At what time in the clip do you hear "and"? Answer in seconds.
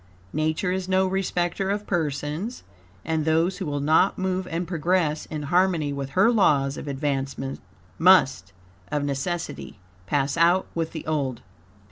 3.05-3.23, 4.47-4.67